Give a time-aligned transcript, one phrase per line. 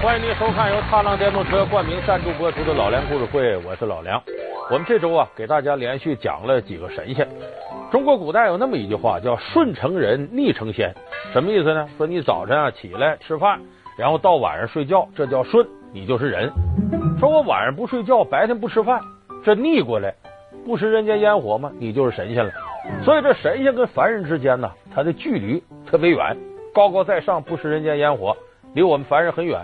[0.00, 4.22] 欢迎您收看由踏浪电动车冠名赞助播出的《老梁故事会》，我是老梁。
[4.70, 7.26] 我们这周啊，给大家连续讲了几个神仙。
[7.90, 10.94] 中国古代有那么一句话，叫“顺成人，逆成仙”，
[11.34, 11.88] 什么意思呢？
[11.96, 13.60] 说你早晨啊起来吃饭，
[13.98, 16.48] 然后到晚上睡觉，这叫顺，你就是人；
[17.18, 19.00] 说我晚上不睡觉，白天不吃饭，
[19.44, 20.14] 这逆过来，
[20.64, 22.52] 不食人间烟火嘛，你就是神仙了。
[23.02, 25.60] 所以这神仙跟凡人之间呢，它的距离
[25.90, 26.36] 特别远，
[26.72, 28.36] 高高在上，不食人间烟火，
[28.74, 29.60] 离我们凡人很远。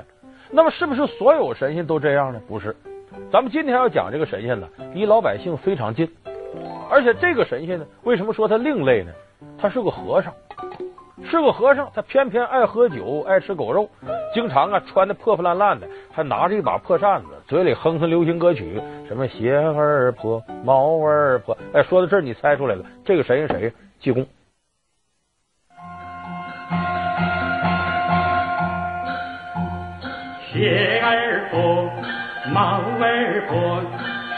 [0.55, 2.41] 那么是不是所有神仙都这样呢？
[2.47, 2.77] 不是，
[3.33, 6.09] 咱们今天要讲这个神仙呢，离老百姓非常近，
[6.89, 9.11] 而且这个神仙呢，为什么说他另类呢？
[9.59, 10.33] 他是个和尚，
[11.25, 13.89] 是个和尚，他偏偏爱喝酒，爱吃狗肉，
[14.33, 21.59] 经常啊穿的破破烂烂的，还拿着一把破扇子，嘴里哼哼流行歌曲，什么鞋儿破，帽儿破。
[21.73, 23.73] 哎，说到这儿，你猜出来了，这个神仙谁？
[23.99, 24.25] 济公。
[30.55, 31.91] 鞋儿破，
[32.53, 33.83] 帽儿破，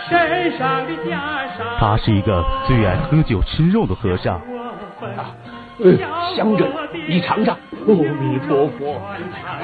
[0.09, 1.78] 身上的袈裟。
[1.78, 4.36] 他是一个最爱喝酒吃肉的和尚。
[4.39, 5.36] 啊，
[6.34, 6.67] 香着，
[7.06, 7.55] 你尝尝。
[7.86, 8.98] 阿弥陀佛，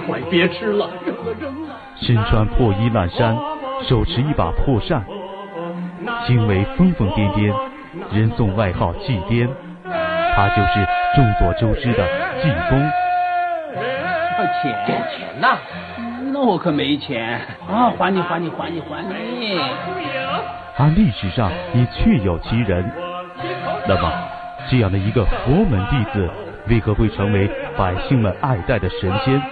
[0.07, 1.75] 快别吃了，扔了扔了。
[1.97, 3.35] 身穿破衣烂衫，
[3.89, 5.03] 手持一把破扇，
[6.27, 7.51] 行为疯疯癫癫，
[8.13, 9.49] 人送外号济癫。
[10.35, 12.07] 他就是众所周知的
[12.43, 13.02] 济公。
[14.63, 15.59] 钱钱呐！
[16.33, 17.93] 那我可没钱啊！
[17.99, 19.59] 还你还你还你还你！
[20.79, 22.91] 而历史上也确有其人。
[23.87, 24.11] 那么，
[24.71, 26.31] 这样的一个佛门弟子，
[26.69, 29.43] 为何会成为百姓们爱戴的神仙？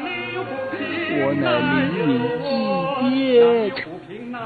[1.13, 1.73] 我乃黎
[2.07, 2.49] 民济
[3.01, 4.41] 癫啊！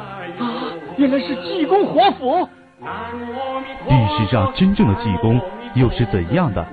[0.97, 2.49] 原来是济公活佛。
[3.89, 5.41] 历史上真正的济公
[5.75, 6.67] 又是怎样的？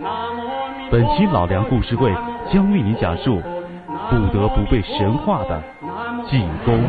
[0.90, 2.12] 本期老梁故事会
[2.50, 3.42] 将为你讲述。
[4.10, 5.62] 不得不被神化的
[6.30, 6.82] 济公。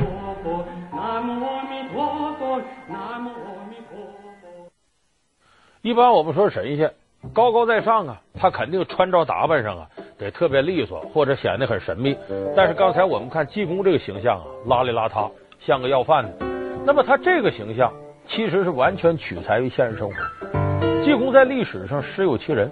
[5.82, 6.92] 一般我们说神仙
[7.32, 9.88] 高高在上啊，他肯定穿着打扮上啊
[10.18, 12.16] 得特别利索，或者显得很神秘。
[12.56, 16.46] 但是刚才我们看济公这个形象啊，邋里邋遢，像个要饭的。
[16.84, 17.92] 那么他这个形象
[18.28, 21.04] 其实是完全取材于现实生活。
[21.04, 22.70] 济公在历史上实有其人，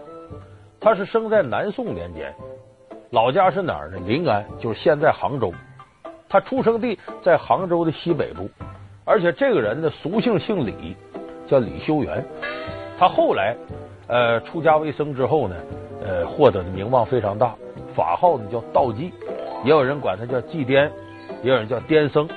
[0.81, 2.35] 他是生在南宋年间。
[3.11, 3.99] 老家是哪儿呢？
[4.07, 5.53] 临安，就是现在杭州。
[6.29, 8.49] 他出生地在杭州的西北部，
[9.05, 10.97] 而且这个人的俗姓姓李，
[11.49, 12.25] 叫李修缘。
[12.97, 13.57] 他后来
[14.07, 15.57] 呃出家为僧之后呢，
[16.05, 17.53] 呃获得的名望非常大，
[17.97, 19.13] 法号呢叫道济，
[19.65, 20.89] 也有人管他叫济癫，
[21.43, 22.29] 也有人叫癫僧。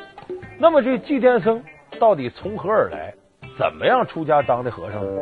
[0.57, 1.63] 那么这济癫僧
[1.99, 3.13] 到底从何而来？
[3.59, 5.21] 怎么样出家当的和尚呢？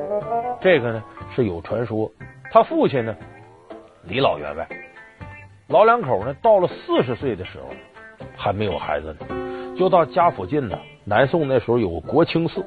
[0.62, 1.04] 这个呢
[1.36, 2.10] 是有传说。
[2.50, 3.14] 他父亲呢
[4.04, 4.66] 李老员外。
[5.72, 7.70] 老两口呢，到了四十岁的时候
[8.36, 10.78] 还没有孩子呢，就到家附近呢。
[11.06, 12.62] 南宋那时候有国清寺，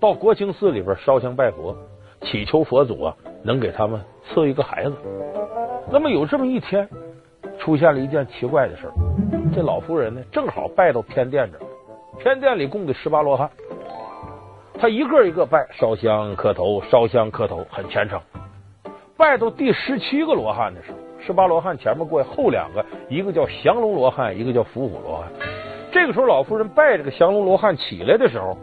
[0.00, 1.76] 到国清寺里边烧香拜佛，
[2.22, 4.96] 祈求佛祖啊能给他们赐一个孩子。
[5.92, 6.88] 那么有这么一天，
[7.58, 8.92] 出现了一件奇怪的事儿。
[9.54, 11.62] 这老夫人呢，正好拜到偏殿这儿，
[12.18, 13.50] 偏殿里供的十八罗汉，
[14.80, 18.18] 他一个一个拜，烧香磕头，烧香磕头，很虔诚。
[19.14, 21.03] 拜到第十七个罗汉的时候。
[21.26, 25.28] 十八罗汉前面过后两个，一个叫降龙罗汉，一个叫伏虎罗汉。
[25.90, 28.58] 这个时候，老夫人拜这个降龙罗汉起来的时候，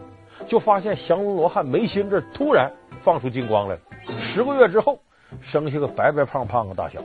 [0.46, 2.70] 就发现降龙罗汉眉心这突然
[3.02, 3.80] 放出金光来了。
[4.32, 4.96] 十个月之后，
[5.40, 7.00] 生下个白白胖胖的大小。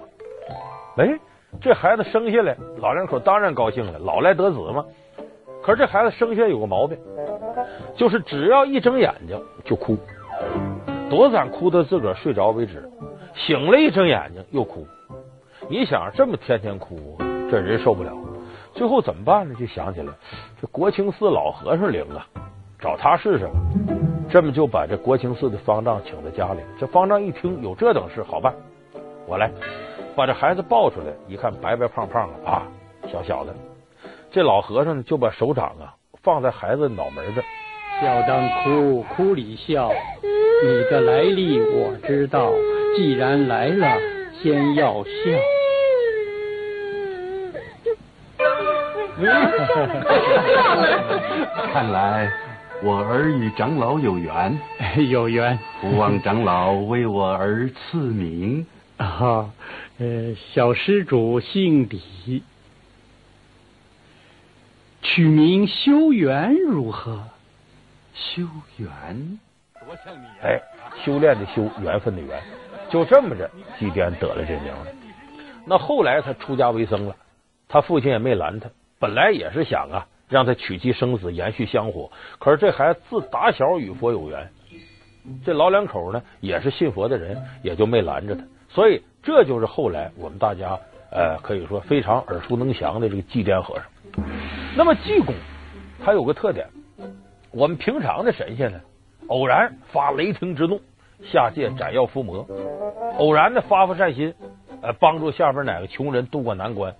[0.97, 1.17] 哎，
[1.59, 4.85] 这孩子生下来，老两口当然高兴了，老来得子嘛。
[5.63, 6.95] 可是这孩子生下来有个毛病，
[7.95, 9.97] 就是只要一睁眼睛就哭，
[11.09, 12.87] 多惨，哭到自个儿睡着为止。
[13.33, 14.85] 醒了一睁眼睛又哭。
[15.69, 17.17] 你想这么天天哭，
[17.51, 18.11] 这人受不了。
[18.73, 19.53] 最后怎么办呢？
[19.59, 20.13] 就想起来
[20.61, 22.25] 这国清寺老和尚灵啊，
[22.79, 23.53] 找他试试吧。
[24.29, 26.61] 这么就把这国清寺的方丈请到家里。
[26.79, 28.53] 这方丈一听有这等事，好办，
[29.25, 29.51] 我来
[30.15, 31.07] 把这孩子抱出来。
[31.27, 32.63] 一看白白胖胖的啊，
[33.11, 33.53] 小小的。
[34.31, 37.41] 这老和尚就把手掌啊放在孩子脑门这。
[37.99, 39.91] 笑当哭，哭里笑。
[40.63, 42.51] 你的来历我知道，
[42.95, 43.97] 既然来了，
[44.41, 45.56] 先要笑。
[51.73, 52.31] 看来
[52.83, 54.57] 我儿与长老有缘，
[55.09, 55.57] 有缘。
[55.81, 58.65] 不望长老为我儿赐名
[58.97, 59.49] 啊，
[59.99, 62.43] 呃，小施主姓李，
[65.01, 67.23] 取名修缘如何？
[68.13, 68.43] 修
[68.77, 69.39] 缘，
[69.85, 70.61] 多像你哎，
[71.03, 72.39] 修炼的修，缘分的缘，
[72.89, 73.49] 就这么着，
[73.79, 74.87] 济癫得了这名了。
[75.65, 77.15] 那后来他出家为僧了，
[77.67, 78.69] 他父亲也没拦他。
[78.99, 82.09] 本来也是想啊，让他娶妻生子，延续香火。
[82.39, 84.49] 可是这孩子自打小与佛有缘，
[85.45, 88.43] 这老两口呢也是信佛的人，也就没拦着他。
[88.69, 90.77] 所以这就是后来我们大家
[91.11, 93.85] 呃可以说非常耳熟能详的这个济癫和尚。
[94.75, 95.33] 那么济公
[96.03, 96.67] 他有个特点，
[97.51, 98.79] 我们平常的神仙呢，
[99.27, 100.81] 偶然发雷霆之怒，
[101.23, 102.45] 下界斩妖伏魔；
[103.17, 104.33] 偶然的发发善心，
[104.81, 106.93] 呃，帮助下边哪个穷人渡过难关。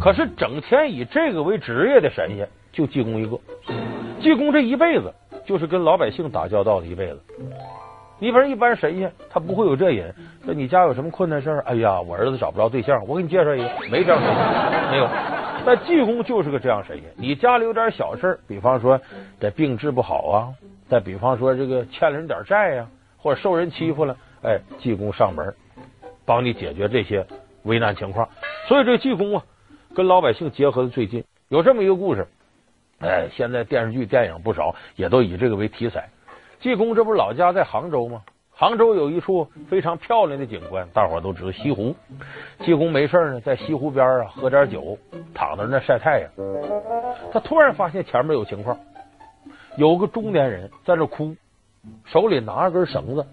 [0.00, 3.38] 可是整天以这个为职业的神仙，就济公一个。
[4.20, 5.12] 济公这一辈子
[5.44, 7.20] 就是跟老百姓打交道的一辈子。
[8.18, 10.14] 你比如一般神仙，他不会有这人。
[10.44, 11.60] 说你家有什么困难事儿？
[11.66, 13.70] 哎呀，我儿子找不着对象，我给你介绍一个。
[13.90, 15.08] 没这样神仙，没有。
[15.66, 17.04] 但济公就是个这样神仙。
[17.16, 18.98] 你家里有点小事，比方说
[19.38, 20.48] 这病治不好啊，
[20.88, 25.52] 再比方说这个欠了人点债呀、啊，或者受人欺负了，哎，济公上门
[26.24, 27.26] 帮你解决这些
[27.64, 28.26] 危难情况。
[28.66, 29.44] 所以这济公啊，
[29.96, 31.24] 跟老百姓结合的最近。
[31.48, 32.28] 有这么一个故事，
[33.00, 36.10] 哎，现在电视剧、电影不少，也都以这个为题材。
[36.60, 38.22] 济公这不是老家在杭州吗？
[38.50, 41.96] 杭州有一处非常漂亮的景观，大伙都知道西湖。
[42.60, 44.98] 济公没事呢，在西湖边啊喝点酒，
[45.32, 46.30] 躺在那晒太阳。
[47.32, 48.78] 他突然发现前面有情况，
[49.78, 51.34] 有个中年人在那哭，
[52.04, 53.26] 手里拿着根绳子，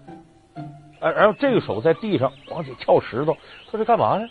[0.98, 3.36] 然后这个手在地上往起撬石头。
[3.70, 4.26] 他说干嘛呢？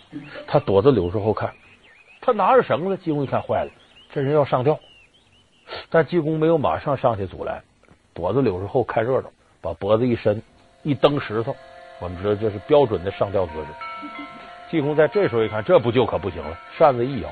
[0.47, 1.51] 他躲在柳树后看，
[2.25, 3.71] 他拿着绳子，济公一看坏了，
[4.13, 4.79] 这人要上吊。
[5.89, 7.61] 但济公没有马上上去阻拦。
[8.13, 9.29] 躲在柳树后看热闹，
[9.59, 10.41] 把脖子一伸，
[10.83, 11.53] 一蹬石头。
[11.99, 13.67] 我们知道这是标准的上吊姿势。
[14.71, 17.29] 济公在这时候一看，这不救可不行了，扇子一摇，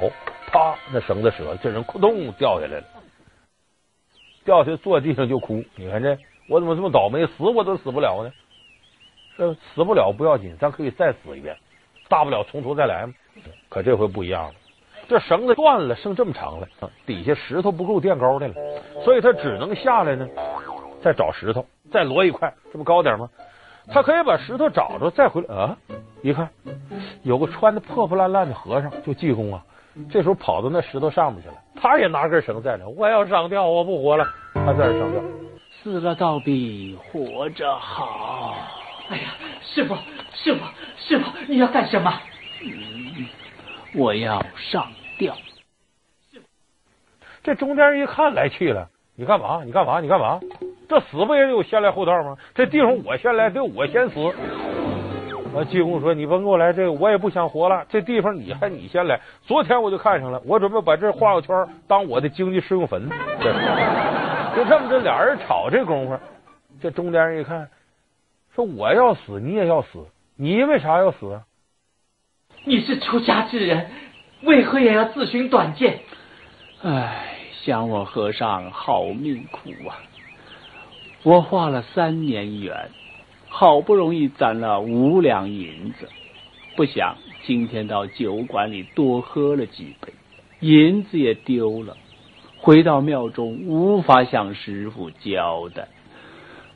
[0.48, 2.84] 啪，那绳子折了，这人咕咚掉下来了，
[4.44, 5.64] 掉下来坐地上就哭。
[5.76, 6.18] 你看这，
[6.50, 8.34] 我怎么这么倒霉，死我都死不了呢？
[9.38, 11.56] 这死不了不要紧，咱可以再死一遍，
[12.10, 13.14] 大不了从头再来嘛。
[13.70, 14.54] 可这回不一样了，
[15.12, 16.66] 这绳子断了，剩这么长了，
[17.06, 18.54] 底下石头不够垫高的了，
[19.04, 20.26] 所以他只能下来呢。
[21.04, 23.30] 再找石头，再摞一块，这不高点吗？
[23.90, 25.78] 他可以把石头找着，再回来啊！
[26.22, 26.50] 一看，
[27.24, 29.62] 有个穿的破破烂烂的和尚，就济公啊。
[30.10, 34.26] 这时候跑到那石头上面去了，他也拿根绳在那，我要上吊，我不活了。
[34.54, 35.22] 他在这上吊，
[35.84, 38.56] 死了倒比活着好。
[39.10, 39.94] 哎呀，师傅，
[40.34, 40.64] 师傅，
[40.96, 42.14] 师傅，你要干什么？
[42.64, 43.28] 嗯，
[43.96, 44.90] 我要上
[45.22, 45.38] 吊。
[47.44, 49.64] 这中间人一看来气了，你干嘛？
[49.64, 50.00] 你干嘛？
[50.02, 50.40] 你干嘛？
[50.90, 52.36] 这死不也得有先来后到吗？
[52.56, 54.20] 这地方我先来，得我先死。
[55.56, 57.86] 啊，济公说：“你甭给我来这个，我也不想活了。
[57.90, 59.20] 这地方你还你先来。
[59.44, 61.54] 昨天我就看上了，我准备把这画个圈，
[61.88, 63.10] 当我的经济适用坟。
[63.40, 63.54] 这
[64.56, 66.18] 就这么着，俩人吵这功夫，
[66.82, 67.70] 这中间人一看，
[68.56, 70.06] 说我要死，你也要死，
[70.38, 71.42] 你为啥要死？
[72.64, 73.90] 你是出家之人，
[74.44, 76.00] 为何也要自寻短见？
[76.84, 80.02] 唉，想我和尚好命苦啊！”
[81.24, 82.90] 我画了三年缘，
[83.48, 86.10] 好不容易攒了五两银子，
[86.76, 90.14] 不想今天到酒馆里多喝了几杯，
[90.62, 91.96] 银子也丢了。
[92.58, 95.88] 回到庙中无法向师傅交代，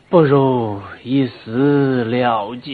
[0.09, 2.73] 不如一死了结。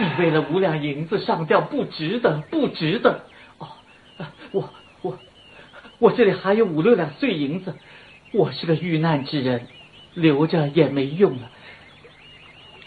[0.00, 3.22] 你为了五两银子上吊，不值得，不值得。
[4.52, 4.70] 哦，我
[5.02, 5.18] 我
[5.98, 7.74] 我这里还有五六两碎银子，
[8.32, 9.66] 我是个遇难之人。
[10.14, 11.50] 留着也没用了，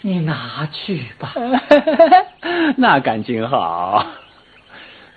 [0.00, 1.32] 你拿去吧。
[2.76, 4.04] 那感情好。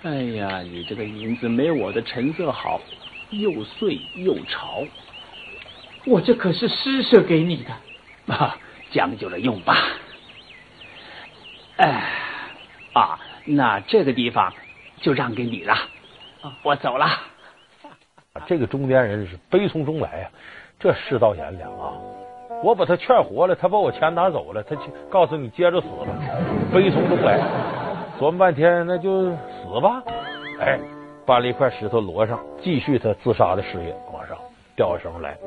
[0.04, 2.80] 哎呀，你这个银子没我的成色好，
[3.30, 4.84] 又碎又潮。
[6.04, 8.58] 我这可是施舍给你的，啊，
[8.92, 9.76] 将就着用吧。
[11.78, 12.12] 哎，
[12.92, 14.54] 啊，那这个地方
[15.00, 15.76] 就让给你了，
[16.62, 17.06] 我走了。
[18.46, 20.28] 这个中间人是悲从中来呀。
[20.78, 21.92] 这世道炎凉啊！
[22.62, 26.08] 我把他劝活了，他把我钱拿走了，他去告诉你接着死吧，
[26.72, 27.38] 悲从中来。
[28.18, 30.02] 琢磨半天，那就死吧。
[30.60, 30.78] 哎，
[31.24, 34.36] 搬了一块石头摞上，继续他自杀的事业往上
[34.76, 35.38] 吊绳来。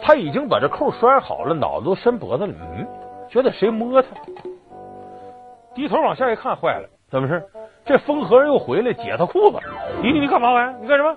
[0.00, 2.54] 他已经把这扣拴好了，脑子都伸脖子了。
[2.54, 2.86] 嗯，
[3.28, 4.08] 觉得谁摸他？
[5.74, 7.42] 低头往下一看，坏了，怎么事？
[7.86, 9.58] 这风和尚又回来解他裤子。
[10.02, 10.82] 你你干嘛玩意？
[10.82, 11.16] 你干什么？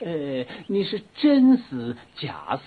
[0.00, 2.62] 呃，你是真死假死？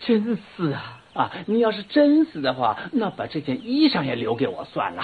[0.00, 1.00] 真死啊！
[1.14, 5.02] 啊，你要是真死的话，那把这件衣裳也留给我算了。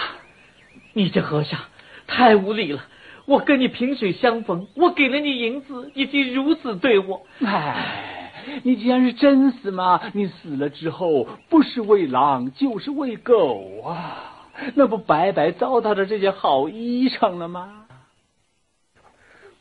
[0.93, 1.61] 你这和尚
[2.07, 2.83] 太无礼了！
[3.27, 7.27] 我跟你萍水相逢，我给了你银子，你竟如此对我！
[7.45, 8.33] 哎，
[8.63, 14.36] 你既然是真死嘛，你死了之后不是喂狼就是喂狗啊，
[14.75, 17.85] 那不白白糟蹋着这件好衣裳了吗？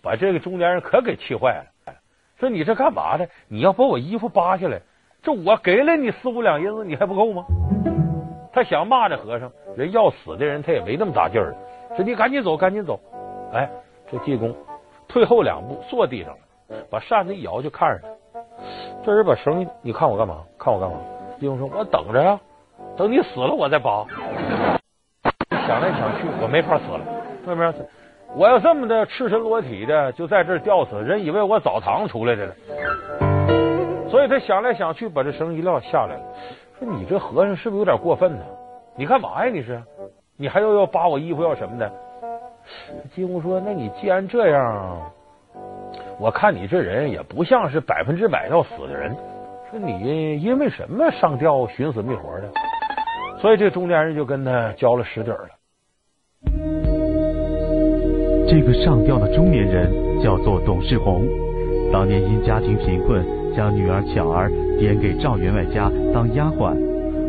[0.02, 1.94] 把这个中年人可给气坏了。
[2.40, 3.28] 说你这干嘛的？
[3.48, 4.80] 你要把我衣服扒下来，
[5.24, 7.44] 这我给了你四五两银子，你还不够吗？
[8.54, 11.56] 他想骂这和尚，人要死的人他也没那么大劲儿。
[11.96, 13.00] 说你赶紧走，赶紧走。
[13.54, 13.70] 哎，
[14.12, 14.56] 这济公
[15.08, 18.40] 退后两步，坐地上了，把扇子一摇，就看着他。
[19.04, 20.44] 这人把绳，你看我干嘛？
[20.60, 20.98] 看我干嘛？
[21.40, 22.40] 济公说：“我等着呀，
[22.96, 24.06] 等你死了我再扒。”
[25.68, 27.02] 想来想去，我没法死了，
[27.48, 27.74] 为什么？
[28.36, 32.54] 我要这么的赤身裸体的就在这吊死，人以为我澡堂出来的了。
[34.10, 36.22] 所以他想来想去，把这绳一撂下来了。
[36.78, 38.44] 说你这和尚是不是有点过分呢？
[38.96, 39.52] 你干嘛呀？
[39.52, 39.82] 你是？
[40.38, 41.92] 你还要要扒我衣服要什么的？
[43.14, 45.12] 济公说：“那你既然这样，
[46.20, 49.16] 我看你这人也不像是百分之百要死的人。
[49.72, 52.50] 说你因为什么上吊寻死觅活的？”
[53.40, 55.48] 所以这中年人就跟他交了实底了。
[58.56, 59.92] 这个上吊的中年人
[60.24, 61.28] 叫做董世红，
[61.92, 63.22] 当年因家庭贫困，
[63.54, 66.74] 将女儿巧儿点给赵员外家当丫鬟。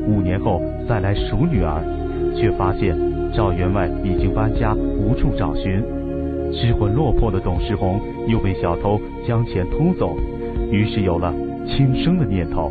[0.07, 1.83] 五年后再来赎女儿，
[2.37, 2.97] 却发现
[3.33, 5.83] 赵员外已经搬家，无处找寻。
[6.53, 10.17] 失魂落魄的董世红又被小偷将钱偷走，
[10.71, 11.35] 于是有了
[11.67, 12.71] 轻生的念头。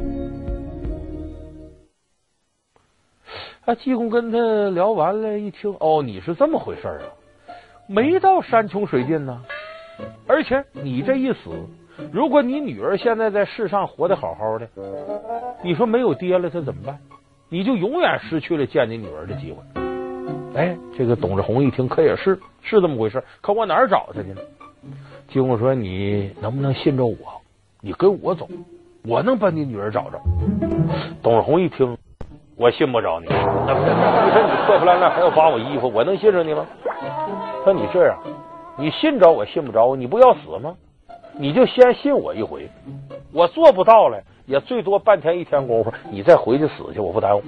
[3.66, 7.15] 啊，济公跟他聊完了，一听，哦，你是这么回事啊。
[7.88, 9.40] 没到山穷水尽呢，
[10.28, 11.52] 而且你这一死，
[12.12, 14.68] 如果你女儿现在在世上活得好好的，
[15.64, 16.98] 你说没有爹了，她怎么办？
[17.50, 19.60] 你就永远失去了见你女儿的机会。
[20.56, 24.42] 哎，这个董志宏一听，可也是是这么回事，可我哪儿找她去呢？
[25.28, 27.18] 济公说：“你能不能信着我？
[27.82, 28.48] 你跟我走，
[29.04, 30.20] 我能把你女儿找着。”
[31.22, 31.98] 董志宏一听，
[32.56, 33.90] 我信不着你，那 不是？
[33.90, 36.66] 你说你破破烂烂还要扒我衣服，我能信着你吗？
[37.66, 38.16] 说你这样，
[38.78, 40.76] 你信着我信不着我，你不要死吗？
[41.34, 42.70] 你就先信我一回，
[43.34, 47.42] 我做不到了，也最多半天一天功夫，你再回去死去，我不耽误。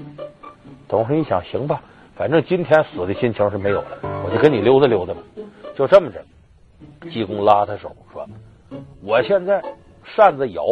[0.90, 1.80] 董事一想，行吧，
[2.16, 3.88] 反正今天死的心情是没有了，
[4.26, 5.20] 我就跟你溜达溜达吧。
[5.76, 6.20] 就这么着，
[7.12, 8.28] 济公拉他手说
[9.06, 9.64] ：“我现在
[10.04, 10.64] 扇子摇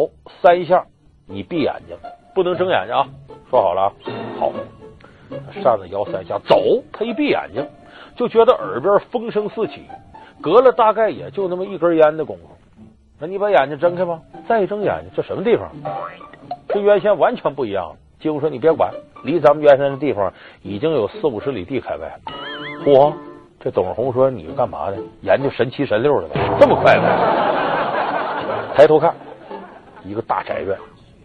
[0.42, 0.84] 三下，
[1.24, 1.96] 你闭眼睛，
[2.34, 3.06] 不能睁眼睛啊。
[3.48, 3.92] 说好了啊，
[4.40, 4.52] 好。
[5.62, 6.82] 扇子摇三下，走。
[6.92, 7.64] 他一闭眼睛。”
[8.16, 9.86] 就觉得耳边风声四起，
[10.40, 12.42] 隔了大概也就那么一根烟的功夫。
[13.18, 15.70] 那你把眼睛睁开吧，再一睁眼睛，这什么地方？
[16.68, 17.94] 这原先完全不一样。
[18.18, 18.90] 济公说：“你别管，
[19.24, 20.32] 离咱们原先的地方
[20.62, 22.32] 已经有四五十里地开外了。”
[22.84, 23.12] 嚯！
[23.60, 24.96] 这董红说：“你干嘛呢？
[25.22, 26.40] 研究神七神六的吧？
[26.58, 29.14] 这么快吗？”抬头看，
[30.04, 30.78] 一个大宅院，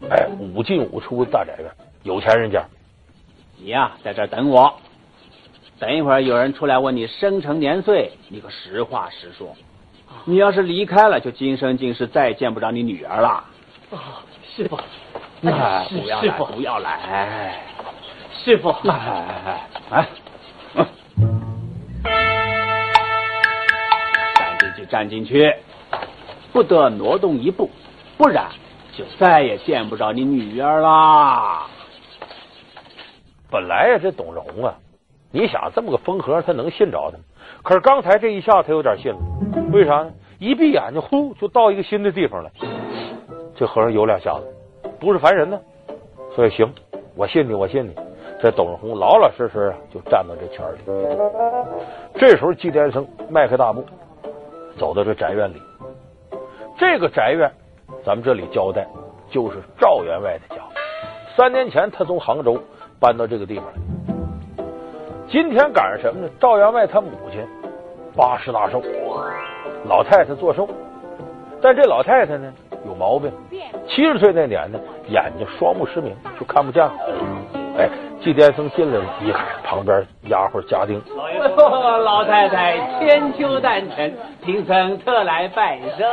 [0.10, 1.72] 哎，五进五出的大宅院，
[2.04, 2.64] 有钱人家。
[3.58, 4.74] 你呀，在这等我。
[5.82, 9.56] 等一会儿有人出来问你生辰年岁，你可实话实说。
[10.26, 13.44] 你要是离开了，就今生今世再也见不着你女儿了。
[13.90, 13.98] 哦，
[14.56, 14.78] 师傅，
[15.42, 17.60] 哎，不要来，师傅不要来，
[18.32, 20.08] 师傅，哎哎哎，
[20.76, 20.86] 来，
[21.18, 21.42] 嗯，
[24.36, 25.52] 站进去，站进去，
[26.54, 27.72] 不得挪动一步，
[28.20, 28.52] 不然
[28.96, 31.66] 就再也见不着你女儿啦。
[33.50, 34.76] 本来呀，这董荣啊。
[35.32, 37.18] 你想这么个疯和尚，他能信着他？
[37.64, 39.18] 可是刚才这一下，他有点信了。
[39.72, 40.12] 为啥呢？
[40.40, 42.50] 一闭眼睛，呼，就到一个新的地方了。
[43.56, 45.60] 这和尚有两下子，不是凡人呢。
[46.36, 46.74] 所以行，
[47.16, 47.96] 我信你，我信你。
[48.42, 50.80] 这董事宏老老实实就站到这圈里。
[52.16, 53.86] 这时候，济天生迈开大步
[54.78, 55.62] 走到这宅院里。
[56.78, 57.52] 这个宅院，
[58.04, 58.88] 咱们这里交代，
[59.30, 60.62] 就是赵员外的家。
[61.38, 62.60] 三年前，他从杭州
[63.00, 63.74] 搬到这个地方来。
[65.32, 66.30] 今天赶上什么呢？
[66.42, 67.40] 赵员外他母亲
[68.18, 68.84] 八十大寿，
[69.88, 70.68] 老太太做寿，
[71.62, 72.54] 但这老太太呢
[72.86, 73.32] 有毛病，
[73.88, 76.92] 七十岁那年呢眼睛双目失明，就看不见了。
[77.78, 77.88] 哎，
[78.22, 81.02] 季天僧进来了，一看旁边丫鬟家丁，
[82.04, 86.06] 老太太千秋诞辰，贫僧特来拜寿。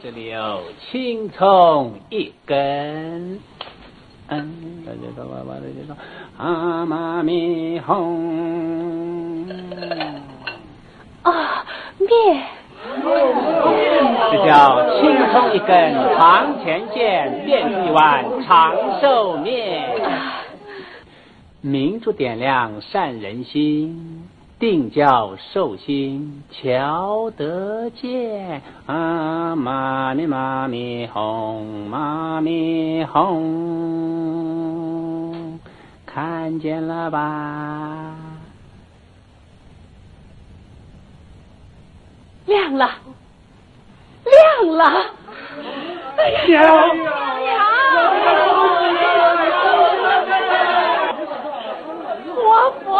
[0.00, 3.40] 这里有青葱一根，
[4.28, 5.78] 嗯，大家都把把这些
[6.36, 9.48] 阿妈咪哄，
[11.22, 11.64] 啊，
[11.98, 12.44] 面，
[14.30, 19.90] 这叫青葱一根堂前见，便是一碗长寿面，
[21.60, 24.28] 明珠点亮善人心。
[24.58, 33.28] 定叫寿星瞧得见，啊妈咪妈咪哄妈咪哄，
[36.04, 38.14] 看看见了吧？
[42.46, 42.90] 亮了，
[44.24, 44.84] 亮了！
[46.16, 46.96] 哎呀，娘
[47.44, 47.48] 娘！
[52.34, 52.38] 活
[52.84, 52.94] 佛！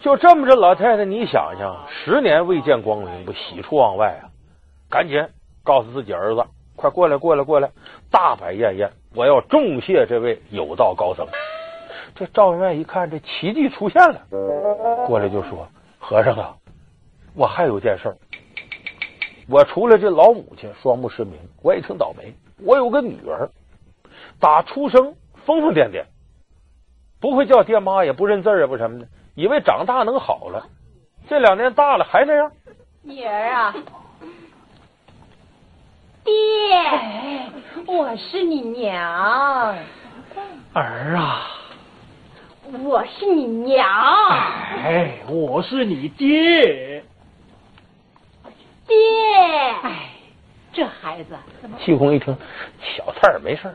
[0.00, 4.28] 就这么着，老太太，你想想，十年未见光明，不喜出望外啊！
[4.90, 5.26] 赶紧
[5.62, 6.44] 告诉自己儿子，
[6.76, 7.70] 快过来，过来，过来，
[8.10, 11.26] 大摆宴宴，我要重谢这位有道高僧。
[12.14, 14.20] 这赵员外一看，这奇迹出现了，
[15.06, 15.66] 过来就说
[15.98, 16.54] ：“和尚啊，
[17.34, 18.14] 我还有件事，
[19.48, 22.32] 我除了这老母亲双目失明，我也挺倒霉。
[22.62, 23.48] 我有个女儿，
[24.38, 25.14] 打出生
[25.44, 26.04] 疯疯癫癫，
[27.24, 30.62] 不会叫爹妈，也不认字儿，也不什么的。”以为长大能好了，
[31.26, 32.52] 这两年大了还那样。
[33.00, 33.74] 女儿啊，
[36.22, 36.34] 爹，
[37.86, 39.74] 我是你娘。
[40.74, 41.46] 儿啊，
[42.82, 43.88] 我是你娘。
[44.84, 47.02] 哎，我是你爹。
[48.86, 48.96] 爹，
[49.82, 50.10] 哎，
[50.74, 51.78] 这孩子怎么？
[51.82, 52.36] 济公一听，
[52.82, 53.74] 小菜儿没事，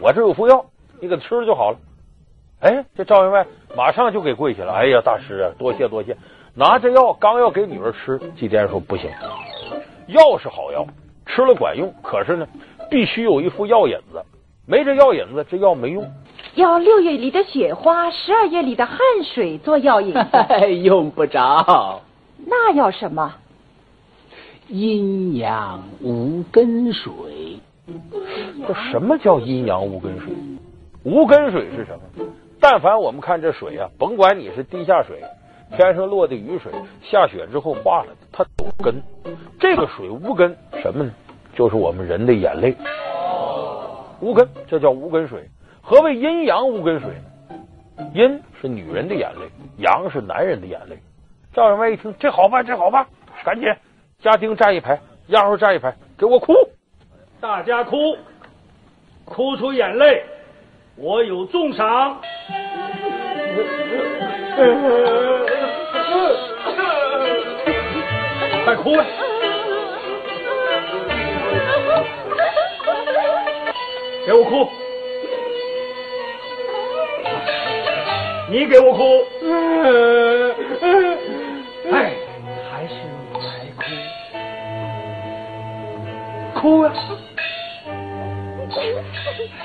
[0.00, 0.66] 我这有副药，
[1.00, 1.78] 你给他吃了就好了。
[2.60, 4.72] 哎，这赵员外马上就给跪下了。
[4.72, 6.16] 哎呀，大师啊，多谢多谢！
[6.54, 9.10] 拿着药刚要给女儿吃，济公说不行，
[10.08, 10.86] 药是好药，
[11.24, 12.46] 吃了管用，可是呢，
[12.90, 14.22] 必须有一副药引子，
[14.66, 16.06] 没这药引子，这药没用。
[16.56, 22.02] 要六月里的雪花，十二月里的汗水做药引子，用不着。
[22.44, 23.32] 那要什么？
[24.68, 27.12] 阴阳无根水。
[28.66, 30.34] 这什么叫阴阳无根水？
[31.04, 32.24] 无根水是什么？
[32.60, 35.22] 但凡我们看这水啊，甭管你是地下水、
[35.76, 36.70] 天上落的雨水、
[37.02, 39.02] 下雪之后化了，它有根。
[39.58, 41.10] 这个水无根什么呢？
[41.54, 42.76] 就是我们人的眼泪。
[44.20, 45.48] 无根，这叫无根水。
[45.80, 47.56] 何谓阴阳无根水呢？
[48.12, 50.98] 阴是女人的眼泪，阳是男人的眼泪。
[51.54, 53.06] 赵员外一听，这好办，这好办，
[53.42, 53.68] 赶紧
[54.20, 56.52] 家丁站一排，丫鬟站一排，给我哭，
[57.40, 57.96] 大家哭，
[59.24, 60.22] 哭出眼泪。
[61.02, 62.20] 我有重赏，
[68.64, 68.94] 快哭！
[74.26, 74.68] 给我哭！
[78.50, 79.24] 你给我哭！
[81.90, 82.12] 哎，
[82.70, 82.94] 还是
[83.32, 83.48] 你来
[86.52, 86.60] 哭！
[86.60, 86.92] 哭啊！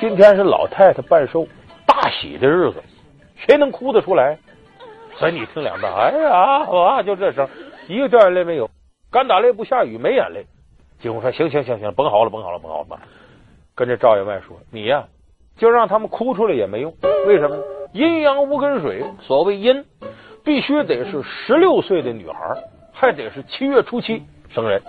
[0.08, 1.48] 今天是老太太办寿
[1.84, 2.80] 大喜的日子，
[3.36, 4.38] 谁能哭得出来？
[5.16, 7.50] 所以你听两段，哎呀，啊，就这声，
[7.88, 8.70] 一个掉眼泪没有。
[9.12, 10.46] 干打雷不下雨，没眼泪。
[11.00, 13.00] 济公说：“行行行行，甭嚎了，甭嚎了，甭嚎了。”
[13.74, 15.04] 跟着赵员外说：“你呀、
[15.58, 16.94] 就让他们哭出来也没用。
[17.26, 17.58] 为什么？
[17.94, 19.04] 阴阳无根水。
[19.24, 19.84] 所谓阴，
[20.44, 22.56] 必须得是十六岁的女孩，
[22.94, 24.80] 还得是七月初七生人，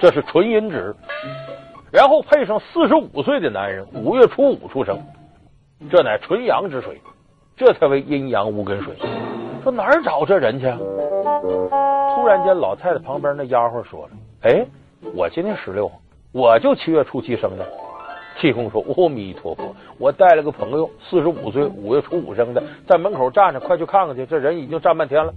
[0.00, 0.92] 这是纯阴值。”
[1.96, 4.98] 然后配上四十五岁的男人，五月初五出生，
[5.90, 7.00] 这乃纯阳之水，
[7.56, 8.94] 这才为阴阳无根水。
[9.62, 10.66] 说哪儿找这人去？
[10.66, 14.10] 突然间，老太太旁边那丫鬟说了
[14.44, 14.66] ：“哎，
[15.14, 15.90] 我今年十六，
[16.32, 17.66] 我就七月初七生的。”
[18.42, 24.26] 济公说：“阿弥陀佛，我带了个朋友，四十五岁，五月初五生的，在门口站着，快去看看去。
[24.26, 25.32] 这人已经站半天了，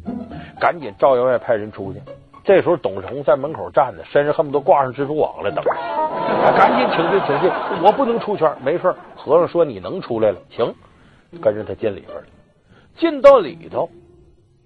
[0.60, 2.02] 赶紧赵员外派人出去。”
[2.43, 5.71] 这时候，董成在门口站着，身上恨不得挂上蜘蛛网了等着。
[6.58, 7.52] 赶紧请进，请进！
[7.84, 8.93] 我不能出圈，没事。
[9.15, 10.73] 和尚说你能出来了，行，
[11.41, 12.23] 跟着他进里边了。
[12.97, 13.89] 进到里头，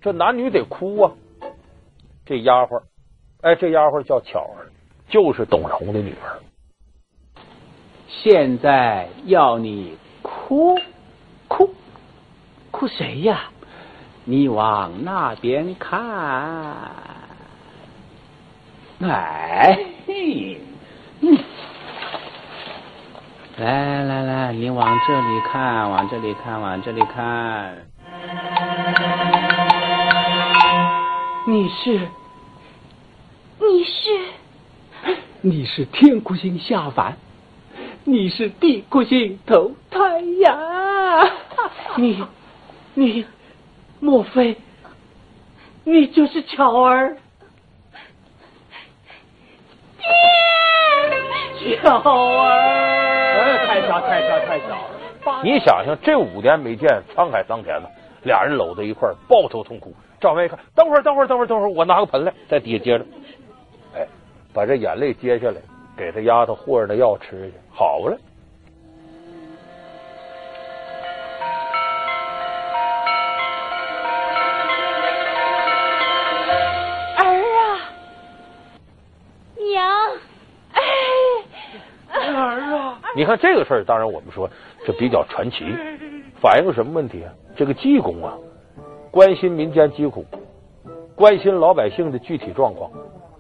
[0.02, 1.12] 这男女得哭啊。
[2.26, 2.82] 这丫鬟，
[3.42, 4.72] 哎，这丫鬟叫巧儿，
[5.10, 6.40] 就是董成的女儿。
[8.08, 10.78] 现在要你哭，
[11.50, 11.70] 哭，
[12.72, 13.50] 哭谁呀？
[14.24, 17.13] 你往那边看。
[19.02, 20.58] 哎，嘿，
[21.22, 21.38] 嗯，
[23.58, 27.76] 来来来，你往这里看，往这里看，往这里看。
[31.46, 32.08] 你是，
[33.60, 34.28] 你是，
[35.42, 37.18] 你是天哭星下凡，
[38.06, 41.30] 你是地哭星投胎呀！
[41.98, 42.24] 你，
[42.94, 43.26] 你，
[44.00, 44.56] 莫非，
[45.84, 47.18] 你就是巧儿？
[51.82, 52.50] 小儿，
[53.40, 54.78] 哎，太小太小太小！
[55.44, 57.90] 你想想，这五年没见，沧海桑田了，
[58.24, 59.94] 俩人搂在一块抱头痛哭。
[60.20, 63.06] 赵薇一看，等会儿，等会儿，等会儿，等会儿，我拿个盆来，在底下接着。
[63.96, 64.08] 哎，
[64.54, 65.58] 把这眼泪接下来，
[65.98, 68.18] 给他丫头和着那药吃去，好了。
[83.16, 84.50] 你看这个事儿，当然我们说
[84.86, 85.66] 这比较传奇，
[86.42, 87.32] 反映什么问题啊？
[87.56, 88.34] 这个济公啊，
[89.12, 90.26] 关心民间疾苦，
[91.16, 92.90] 关心老百姓的具体状况。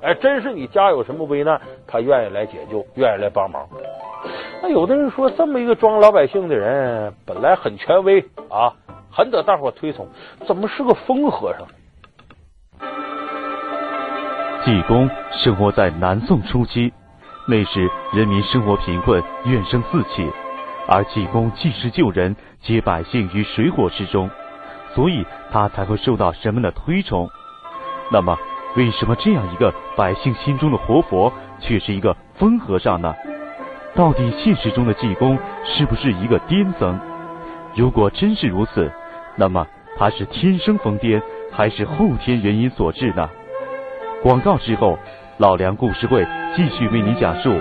[0.01, 3.67] 哎，真是你家有什么危难，他愿意来解救，愿意来帮忙。
[4.61, 8.71] 那有的人说，这么一个装老百姓的人，本来很权威啊，
[9.11, 10.07] 很得大伙推崇，
[10.45, 11.67] 怎么是个疯和尚？
[14.63, 16.93] 济公生活在南宋初期，
[17.45, 20.25] 那时人民生活贫困，怨声四起，
[20.87, 24.29] 而济公济世救人，接百姓于水火之中，
[24.95, 27.29] 所以他才会受到人们的推崇。
[28.09, 28.37] 那么，
[28.77, 33.13] 为什么这样一个百姓心中的活佛，却是一个疯和尚呢？
[33.93, 36.97] 到底现实中的济公是不是一个癫僧？
[37.75, 38.89] 如果真是如此，
[39.35, 43.29] 那么他是天生疯癫，还是后天原因所致呢？
[44.21, 44.97] 广告之后，
[45.43, 46.25] 老梁故事会
[46.55, 47.53] 继续为你讲述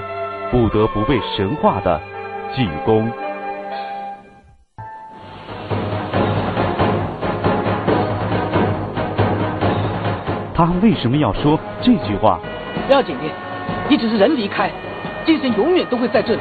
[0.52, 2.00] 不得不被神化的
[2.54, 3.10] 济公。
[10.54, 12.38] 他为什么要说这句话？
[12.86, 13.24] 不要紧的，
[13.88, 14.70] 你只是人离开。
[15.26, 16.40] 精神永远都会在这里。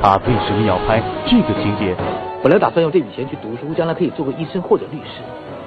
[0.00, 1.94] 他为什么要拍这个情节？
[2.42, 5.20] 本来打算用这笔钱去读书，将来可以做个医生或者律师，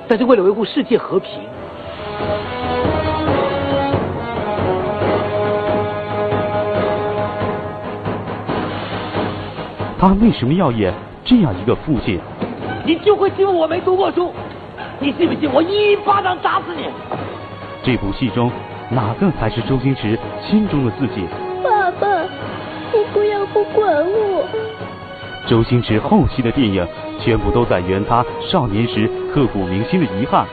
[0.08, 1.30] 但是为了维护世界和平。
[10.00, 10.94] 他为什么要演
[11.26, 12.18] 这样一个父亲？
[12.86, 14.32] 你就会欺负我没读过书？
[14.98, 16.86] 你信不信我一巴掌打死你？
[17.84, 18.50] 这部戏中。
[18.92, 21.28] 哪个才是周星驰心中的自己？
[21.62, 22.24] 爸爸，
[22.92, 24.48] 你不要不管我。
[25.48, 26.88] 周星驰后期的电影
[27.20, 30.48] 全部都在圆他少年时刻骨铭心的遗憾，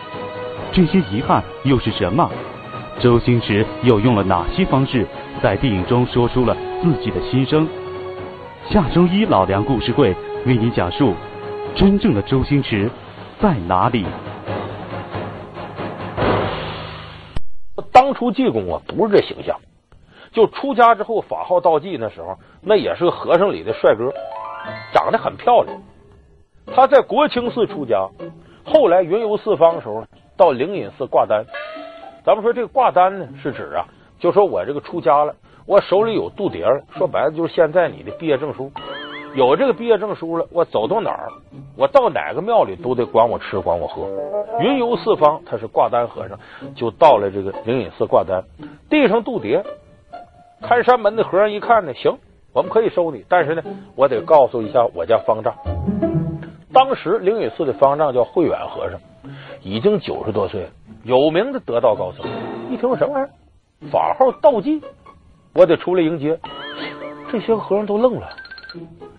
[0.71, 2.29] 这些遗憾又是什么？
[2.99, 5.07] 周星驰又用了哪些方式
[5.41, 7.67] 在电影中说出了自己的心声？
[8.65, 10.15] 下周一老梁故事会
[10.45, 11.15] 为你讲述
[11.77, 12.91] 真正的周星驰
[13.41, 14.05] 在哪里。
[17.93, 19.57] 当初济公啊，不是这形象，
[20.33, 24.13] 就出家之后法号道济，那时候那也是个和尚里的帅哥，
[24.93, 25.79] 长得很漂亮。
[26.75, 28.09] 他在国清寺出家，
[28.65, 30.05] 后来云游四方的时候，
[30.37, 31.45] 到灵隐寺挂单。
[32.25, 33.87] 咱们说这个挂单呢，是指啊，
[34.19, 35.33] 就说我这个出家了，
[35.67, 38.71] 我手里有度牒了，说白了就是现在你的毕业证书。
[39.35, 41.29] 有这个毕业证书了，我走到哪儿，
[41.77, 44.09] 我到哪个庙里都得管我吃管我喝。
[44.61, 46.39] 云游四方，他是挂单和尚，
[46.75, 48.43] 就到了这个灵隐寺挂单，
[48.89, 49.63] 递上度牒。
[50.63, 52.17] 看山门的和尚一看呢，行，
[52.55, 53.63] 我们可以收你，但是呢，
[53.95, 55.53] 我得告诉一下我家方丈。
[56.73, 58.99] 当时灵隐寺的方丈叫慧远和尚，
[59.63, 60.71] 已经九十多岁了，
[61.03, 62.25] 有名的得道高僧。
[62.71, 63.31] 一听什么玩意儿，
[63.91, 64.81] 法号道济，
[65.57, 66.39] 我得出来迎接。
[67.33, 68.29] 这些和尚都愣了。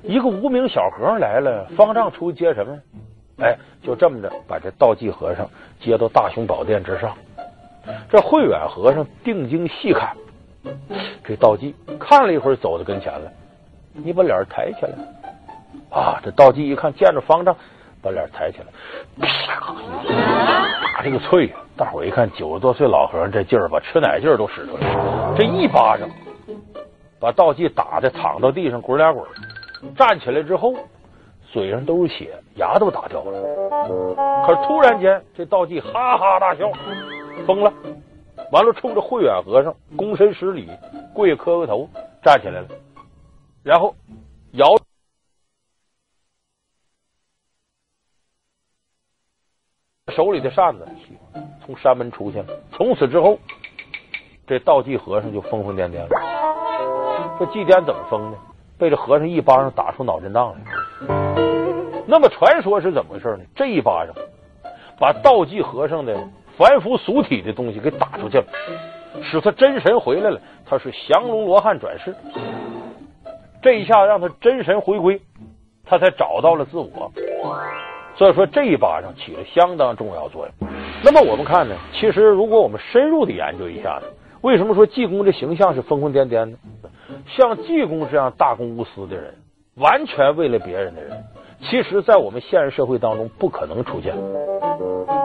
[0.04, 2.78] 一个无名小和尚来了，方丈出去接什么？
[3.40, 7.16] 哎，就这么着把这道济和尚接到大雄宝殿之上。
[8.10, 10.16] 这慧远和尚定睛细看，
[11.24, 13.32] 这道济看了一会儿，走到跟前了。
[13.94, 14.92] 你把脸抬起来
[15.90, 16.20] 啊！
[16.24, 17.56] 这道济一看见着方丈，
[18.02, 18.66] 把脸抬起来，
[19.22, 19.74] 啪！
[20.96, 25.34] 打这个脆，大伙一看九十多岁老和尚这劲儿，把吃奶劲儿都使出来了。
[25.38, 26.08] 这一巴掌
[27.20, 29.26] 把道济打的躺到地上滚俩滚。
[29.96, 30.74] 站起来之后，
[31.52, 33.42] 嘴上都是血，牙都打掉了。
[34.46, 36.72] 可是突然间，这道济哈哈大笑，
[37.46, 37.72] 疯了，
[38.52, 40.70] 完了冲着慧远和尚躬身施礼，
[41.14, 41.88] 跪磕个头，
[42.24, 42.68] 站起来了，
[43.64, 43.96] 然后
[44.54, 44.76] 摇
[50.16, 50.88] 手里的扇子，
[51.64, 52.48] 从山门出去了。
[52.72, 53.38] 从此之后，
[54.48, 56.37] 这道济和尚就疯疯癫癫了。
[57.40, 58.38] 这济癫怎么疯呢？
[58.80, 60.60] 被这和尚一巴掌打出脑震荡来。
[62.06, 63.44] 那么传说是怎么回事呢？
[63.56, 64.16] 这一巴掌
[65.00, 66.16] 把道济和尚的
[66.58, 68.46] 凡夫俗体的东西给打出去了，
[69.24, 70.40] 使他真神回来了。
[70.66, 72.16] 他是降龙罗汉转世，
[73.62, 75.22] 这一下让他真神回归，
[75.86, 77.12] 他才找到了自我。
[78.16, 80.70] 所以说这一巴掌起了相当重要作用。
[81.04, 84.08] 那么我们看呢，其实如果我们深入的研究一下呢，
[84.42, 86.58] 为什么说济公这形象是疯疯癫癫的？
[87.26, 89.34] 像济公这样大公无私的人，
[89.76, 91.24] 完全为了别人的人，
[91.62, 94.16] 其实，在我们现实社会当中不可能出现。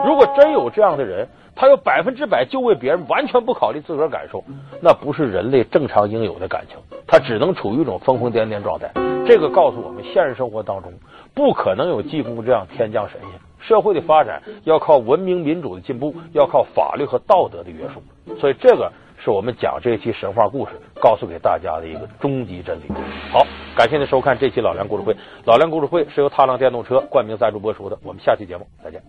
[0.05, 4.43] 如果真有这样的人，他有百分之百就为别人，完全不考虑自个儿感受，
[4.81, 8.91] 那不是人类正常应有的感情，他只能处于一种疯疯癫癫状态。
[9.25, 10.91] 这个告诉我们，现实生活当中
[11.33, 13.29] 不可能有济公这样天降神仙。
[13.59, 18.03] 社会的发展要靠文明民主的进步，要靠法律和道德的约束。
[18.37, 18.91] 所以，这个
[19.23, 22.83] 是我们讲这期神话故事告诉给大家的一个终极真理。
[23.31, 25.15] 好，感谢您收看这期老梁故事会。
[25.45, 27.97] 老梁故事会是由踏浪电动车冠名赞助播出的。
[28.03, 29.01] 我们下期节目再见。